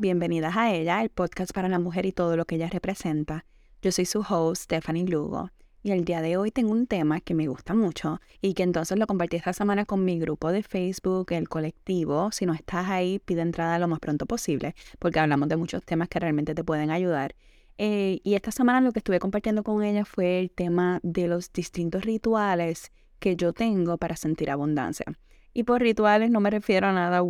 [0.00, 3.44] bienvenidas a ella, el podcast para la mujer y todo lo que ella representa.
[3.82, 5.50] Yo soy su host, Stephanie Lugo,
[5.82, 8.98] y el día de hoy tengo un tema que me gusta mucho y que entonces
[8.98, 12.32] lo compartí esta semana con mi grupo de Facebook, el colectivo.
[12.32, 16.08] Si no estás ahí, pide entrada lo más pronto posible, porque hablamos de muchos temas
[16.08, 17.34] que realmente te pueden ayudar.
[17.76, 21.52] Eh, y esta semana lo que estuve compartiendo con ella fue el tema de los
[21.52, 25.04] distintos rituales que yo tengo para sentir abundancia.
[25.52, 27.20] Y por rituales no me refiero a nada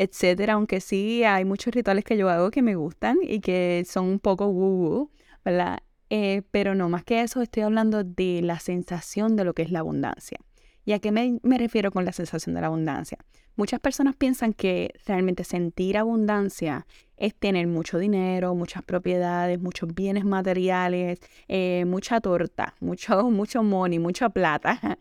[0.00, 4.06] etcétera, aunque sí hay muchos rituales que yo hago que me gustan y que son
[4.06, 5.10] un poco woo,
[5.44, 5.80] ¿verdad?
[6.08, 9.70] Eh, pero no más que eso, estoy hablando de la sensación de lo que es
[9.70, 10.38] la abundancia.
[10.86, 13.18] ¿Y a qué me, me, refiero con la sensación de la abundancia?
[13.56, 16.86] Muchas personas piensan que realmente sentir abundancia
[17.18, 23.98] es tener mucho dinero, muchas propiedades, muchos bienes materiales, eh, mucha torta, mucho, mucho money,
[23.98, 24.98] mucha plata.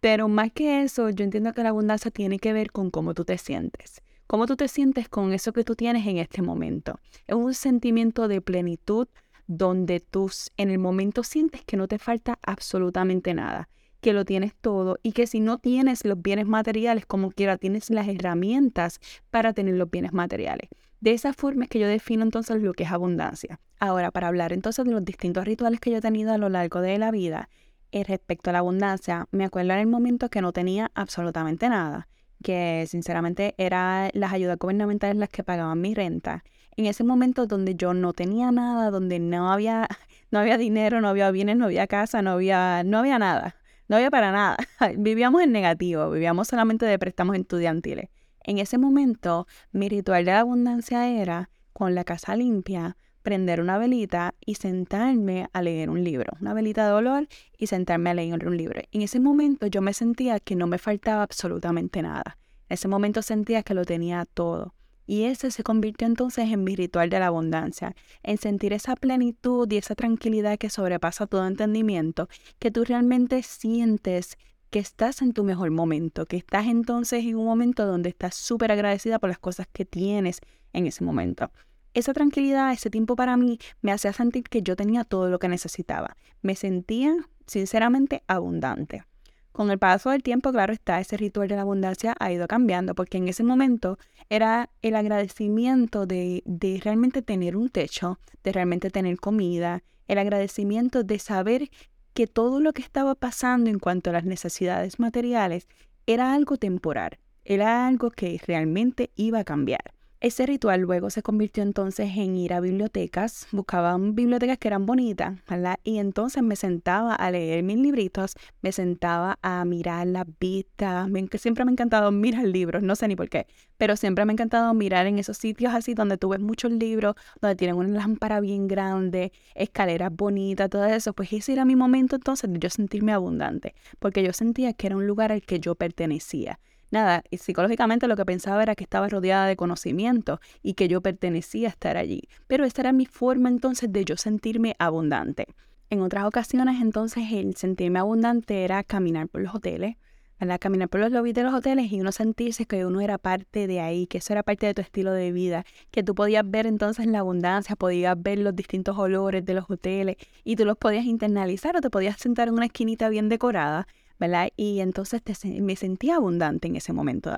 [0.00, 3.24] Pero más que eso, yo entiendo que la abundancia tiene que ver con cómo tú
[3.24, 4.02] te sientes.
[4.32, 6.98] Cómo tú te sientes con eso que tú tienes en este momento.
[7.26, 9.06] Es un sentimiento de plenitud,
[9.46, 13.68] donde tú en el momento sientes que no te falta absolutamente nada,
[14.00, 17.90] que lo tienes todo y que si no tienes los bienes materiales como quiera, tienes
[17.90, 20.70] las herramientas para tener los bienes materiales.
[21.02, 23.60] De esa forma es que yo defino entonces lo que es abundancia.
[23.80, 26.80] Ahora, para hablar entonces de los distintos rituales que yo he tenido a lo largo
[26.80, 27.50] de la vida
[27.90, 32.08] eh, respecto a la abundancia, me acuerdo en el momento que no tenía absolutamente nada,
[32.42, 36.44] que sinceramente eran las ayudas gubernamentales las que pagaban mi renta
[36.76, 39.88] en ese momento donde yo no tenía nada, donde no había,
[40.30, 43.56] no había dinero, no había bienes, no había casa, no había, no había nada,
[43.88, 44.56] no había para nada.
[44.96, 48.10] Vivíamos en negativo, vivíamos solamente de préstamos estudiantiles.
[48.44, 54.34] En ese momento, mi ritual de abundancia era, con la casa limpia, prender una velita
[54.44, 58.56] y sentarme a leer un libro, una velita de olor y sentarme a leer un
[58.56, 58.82] libro.
[58.92, 62.38] En ese momento yo me sentía que no me faltaba absolutamente nada.
[62.68, 64.74] En ese momento sentía que lo tenía todo.
[65.06, 69.70] Y ese se convirtió entonces en mi ritual de la abundancia, en sentir esa plenitud
[69.70, 72.28] y esa tranquilidad que sobrepasa todo entendimiento,
[72.58, 74.38] que tú realmente sientes
[74.70, 78.72] que estás en tu mejor momento, que estás entonces en un momento donde estás súper
[78.72, 80.40] agradecida por las cosas que tienes
[80.72, 81.50] en ese momento.
[81.94, 85.48] Esa tranquilidad, ese tiempo para mí, me hacía sentir que yo tenía todo lo que
[85.48, 86.16] necesitaba.
[86.40, 87.14] Me sentía,
[87.46, 89.04] sinceramente, abundante.
[89.52, 92.94] Con el paso del tiempo, claro está, ese ritual de la abundancia ha ido cambiando,
[92.94, 93.98] porque en ese momento
[94.30, 101.04] era el agradecimiento de, de realmente tener un techo, de realmente tener comida, el agradecimiento
[101.04, 101.70] de saber
[102.14, 105.68] que todo lo que estaba pasando en cuanto a las necesidades materiales
[106.06, 109.92] era algo temporal, era algo que realmente iba a cambiar.
[110.22, 115.40] Ese ritual luego se convirtió entonces en ir a bibliotecas, buscaba bibliotecas que eran bonitas,
[115.50, 115.80] ¿verdad?
[115.82, 121.38] Y entonces me sentaba a leer mis libritos, me sentaba a mirar las vistas, que
[121.38, 124.34] siempre me ha encantado mirar libros, no sé ni por qué, pero siempre me ha
[124.34, 128.38] encantado mirar en esos sitios así donde tú ves muchos libros, donde tienen una lámpara
[128.38, 133.12] bien grande, escaleras bonitas, todo eso, pues ese era mi momento entonces de yo sentirme
[133.12, 136.60] abundante, porque yo sentía que era un lugar al que yo pertenecía
[136.92, 141.68] nada, psicológicamente lo que pensaba era que estaba rodeada de conocimiento y que yo pertenecía
[141.68, 142.28] a estar allí.
[142.46, 145.46] Pero esta era mi forma entonces de yo sentirme abundante.
[145.90, 149.96] En otras ocasiones entonces el sentirme abundante era caminar por los hoteles,
[150.40, 150.58] ¿verdad?
[150.58, 153.80] Caminar por los lobbies de los hoteles y uno sentirse que uno era parte de
[153.80, 157.06] ahí, que eso era parte de tu estilo de vida, que tú podías ver entonces
[157.06, 161.76] la abundancia, podías ver los distintos olores de los hoteles y tú los podías internalizar
[161.76, 163.86] o te podías sentar en una esquinita bien decorada
[164.22, 164.50] ¿verdad?
[164.56, 165.20] Y entonces
[165.60, 167.36] me sentía abundante en ese momento.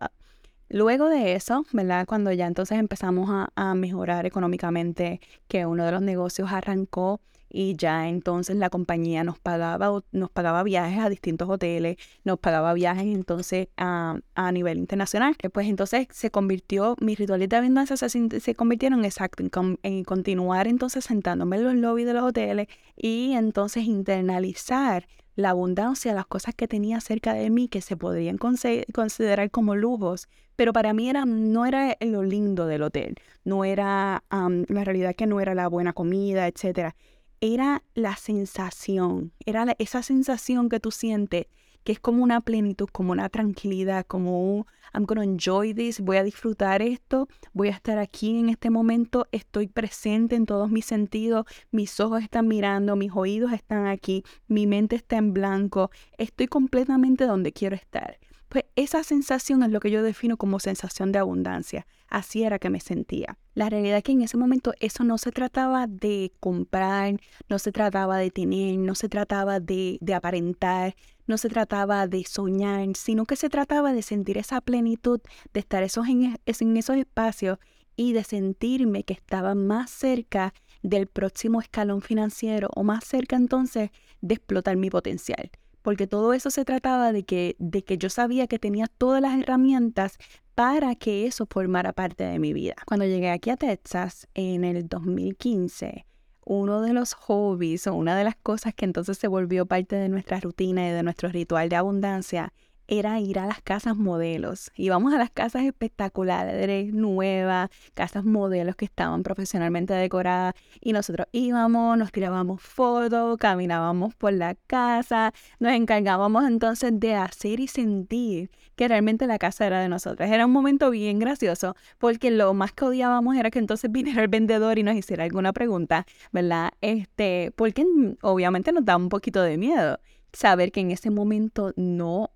[0.69, 2.05] Luego de eso, ¿verdad?
[2.07, 5.19] Cuando ya entonces empezamos a, a, mejorar económicamente,
[5.49, 10.63] que uno de los negocios arrancó y ya entonces la compañía nos pagaba, nos pagaba
[10.63, 15.37] viajes a distintos hoteles, nos pagaba viajes entonces a, a nivel internacional.
[15.55, 18.09] Pues entonces se convirtió, mis rituales de abundancia se,
[18.41, 23.33] se convirtieron exacto en, en continuar entonces sentándome en los lobbies de los hoteles y
[23.33, 25.07] entonces internalizar
[25.37, 30.29] la abundancia, las cosas que tenía cerca de mí que se podrían considerar como lujos,
[30.57, 35.27] pero para mí era, no era lo lindo del hotel, no era la realidad que
[35.27, 36.95] no era la buena comida, etcétera.
[37.41, 41.47] Era la sensación, era esa sensación que tú sientes
[41.85, 46.17] que es como una plenitud, como una tranquilidad, como un I'm gonna enjoy this, voy
[46.17, 50.87] a disfrutar esto, voy a estar aquí en este momento, estoy presente en todos mis
[50.87, 56.47] sentidos, mis ojos están mirando, mis oídos están aquí, mi mente está en blanco, estoy
[56.47, 58.19] completamente donde quiero estar.
[58.49, 61.89] Pues esa sensación es lo que yo defino como sensación de abundancia.
[62.07, 63.37] Así era que me sentía.
[63.55, 67.17] La realidad es que en ese momento eso no se trataba de comprar,
[67.49, 70.95] no se trataba de tener, no se trataba de, de aparentar,
[71.27, 75.21] no se trataba de soñar, sino que se trataba de sentir esa plenitud,
[75.53, 77.59] de estar esos en, en esos espacios
[77.97, 83.91] y de sentirme que estaba más cerca del próximo escalón financiero o más cerca entonces
[84.21, 85.51] de explotar mi potencial.
[85.83, 89.39] Porque todo eso se trataba de que, de que yo sabía que tenía todas las
[89.39, 90.17] herramientas
[90.55, 92.75] para que eso formara parte de mi vida.
[92.87, 96.07] Cuando llegué aquí a Texas en el 2015,
[96.45, 100.09] uno de los hobbies o una de las cosas que entonces se volvió parte de
[100.09, 102.53] nuestra rutina y de nuestro ritual de abundancia
[102.89, 104.71] era ir a las casas modelos.
[104.77, 111.99] Íbamos a las casas espectaculares, nuevas, casas modelos que estaban profesionalmente decoradas y nosotros íbamos,
[111.99, 118.89] nos tirábamos fotos, caminábamos por la casa, nos encargábamos entonces de hacer y sentir que
[118.89, 120.29] realmente la casa era de nosotros.
[120.29, 124.29] Era un momento bien gracioso porque lo más que odiábamos era que entonces viniera el
[124.29, 126.73] vendedor y nos hiciera alguna pregunta, ¿verdad?
[126.81, 127.87] Este, porque
[128.23, 129.99] obviamente nos daba un poquito de miedo
[130.35, 132.31] saber que en ese momento no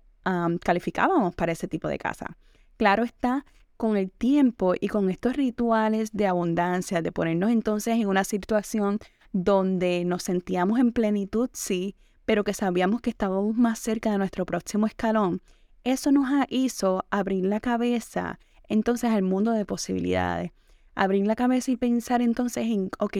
[0.61, 2.37] calificábamos para ese tipo de casa.
[2.77, 3.45] Claro está,
[3.77, 8.99] con el tiempo y con estos rituales de abundancia, de ponernos entonces en una situación
[9.31, 11.95] donde nos sentíamos en plenitud, sí,
[12.25, 15.41] pero que sabíamos que estábamos más cerca de nuestro próximo escalón,
[15.83, 20.51] eso nos hizo abrir la cabeza entonces al mundo de posibilidades.
[20.93, 23.17] Abrir la cabeza y pensar entonces en, ok,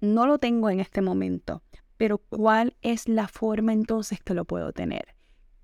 [0.00, 1.62] no lo tengo en este momento,
[1.96, 5.15] pero ¿cuál es la forma entonces que lo puedo tener?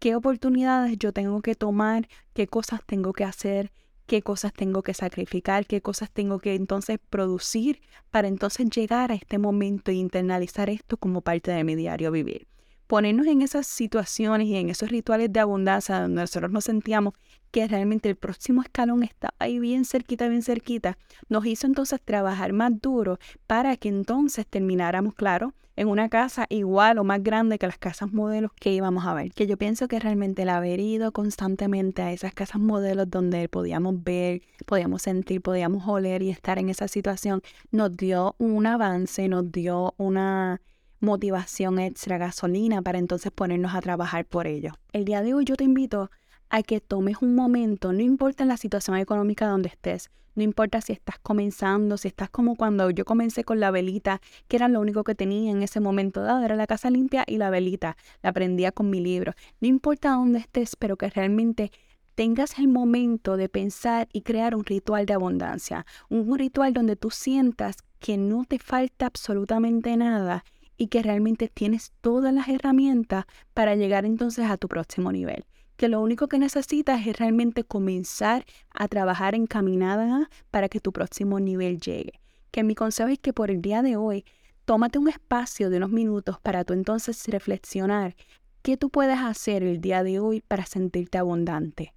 [0.03, 3.71] Qué oportunidades yo tengo que tomar, qué cosas tengo que hacer,
[4.07, 9.15] qué cosas tengo que sacrificar, qué cosas tengo que entonces producir para entonces llegar a
[9.15, 12.49] este momento e internalizar esto como parte de mi diario vivir.
[12.89, 17.15] Ponernos en esas situaciones y en esos rituales de abundancia donde nosotros nos sentíamos
[17.53, 22.53] que realmente el próximo escalón estaba ahí bien cerquita, bien cerquita, nos hizo entonces trabajar
[22.53, 27.67] más duro para que entonces termináramos, claro, en una casa igual o más grande que
[27.67, 29.33] las casas modelos que íbamos a ver.
[29.33, 34.03] Que yo pienso que realmente el haber ido constantemente a esas casas modelos donde podíamos
[34.03, 39.51] ver, podíamos sentir, podíamos oler y estar en esa situación, nos dio un avance, nos
[39.51, 40.61] dio una
[41.01, 44.73] motivación extra, gasolina para entonces ponernos a trabajar por ello.
[44.93, 46.11] El día de hoy yo te invito
[46.53, 50.93] a que tomes un momento, no importa la situación económica donde estés, no importa si
[50.93, 55.03] estás comenzando, si estás como cuando yo comencé con la velita, que era lo único
[55.03, 58.71] que tenía en ese momento dado, era la casa limpia y la velita, la aprendía
[58.71, 59.33] con mi libro.
[59.61, 61.71] No importa dónde estés, pero que realmente
[62.15, 67.11] tengas el momento de pensar y crear un ritual de abundancia, un ritual donde tú
[67.11, 70.45] sientas que no te falta absolutamente nada
[70.77, 75.47] y que realmente tienes todas las herramientas para llegar entonces a tu próximo nivel.
[75.83, 81.41] Que lo único que necesitas es realmente comenzar a trabajar encaminada para que tu próximo
[81.41, 82.21] nivel llegue.
[82.53, 84.25] Que mi consejo es que por el día de hoy,
[84.65, 88.15] tómate un espacio de unos minutos para tú entonces reflexionar
[88.63, 91.95] qué tú puedes hacer el día de hoy para sentirte abundante.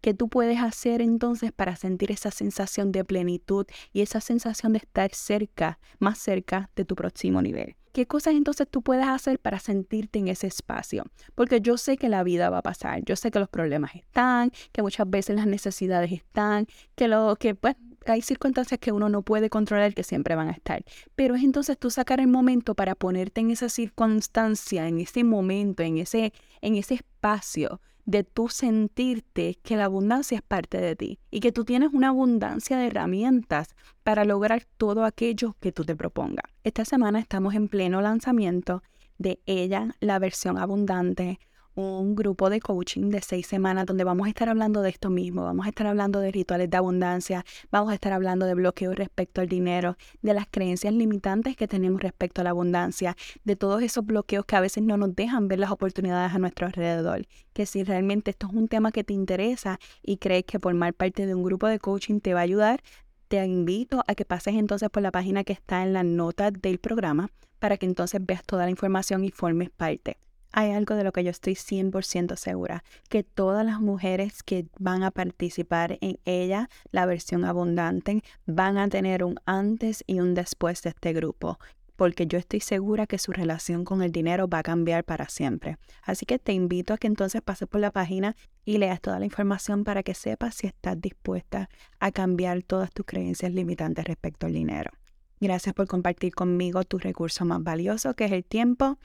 [0.00, 4.78] ¿Qué tú puedes hacer entonces para sentir esa sensación de plenitud y esa sensación de
[4.78, 7.77] estar cerca, más cerca de tu próximo nivel?
[7.98, 11.02] ¿Qué cosas entonces tú puedes hacer para sentirte en ese espacio?
[11.34, 14.52] Porque yo sé que la vida va a pasar, yo sé que los problemas están,
[14.70, 17.74] que muchas veces las necesidades están, que lo que pues
[18.06, 20.84] hay circunstancias que uno no puede controlar que siempre van a estar.
[21.16, 25.82] Pero es entonces tú sacar el momento para ponerte en esa circunstancia, en ese momento,
[25.82, 31.18] en ese, en ese espacio de tú sentirte que la abundancia es parte de ti
[31.30, 35.94] y que tú tienes una abundancia de herramientas para lograr todo aquello que tú te
[35.94, 36.50] propongas.
[36.64, 38.82] Esta semana estamos en pleno lanzamiento
[39.18, 41.38] de ella, la versión abundante,
[41.78, 45.44] un grupo de coaching de seis semanas donde vamos a estar hablando de esto mismo,
[45.44, 49.40] vamos a estar hablando de rituales de abundancia, vamos a estar hablando de bloqueos respecto
[49.40, 54.04] al dinero, de las creencias limitantes que tenemos respecto a la abundancia, de todos esos
[54.04, 57.26] bloqueos que a veces no nos dejan ver las oportunidades a nuestro alrededor.
[57.52, 61.26] Que si realmente esto es un tema que te interesa y crees que formar parte
[61.26, 62.82] de un grupo de coaching te va a ayudar,
[63.28, 66.78] te invito a que pases entonces por la página que está en la nota del
[66.78, 67.30] programa
[67.60, 70.16] para que entonces veas toda la información y formes parte
[70.52, 75.02] hay algo de lo que yo estoy 100% segura, que todas las mujeres que van
[75.02, 80.82] a participar en ella, la versión abundante, van a tener un antes y un después
[80.82, 81.58] de este grupo,
[81.96, 85.78] porque yo estoy segura que su relación con el dinero va a cambiar para siempre.
[86.02, 89.24] Así que te invito a que entonces pases por la página y leas toda la
[89.24, 94.52] información para que sepas si estás dispuesta a cambiar todas tus creencias limitantes respecto al
[94.52, 94.92] dinero.
[95.40, 98.98] Gracias por compartir conmigo tu recurso más valioso, que es el tiempo.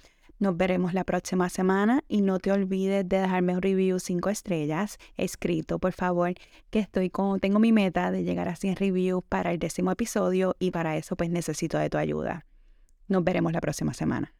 [0.44, 4.98] Nos veremos la próxima semana y no te olvides de dejarme un review 5 estrellas
[5.16, 6.34] escrito, por favor,
[6.70, 10.58] que estoy con, tengo mi meta de llegar a 100 reviews para el décimo episodio
[10.60, 12.46] y para eso pues necesito de tu ayuda.
[13.08, 14.34] Nos veremos la próxima semana.